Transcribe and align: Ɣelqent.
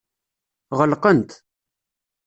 Ɣelqent. 0.77 1.29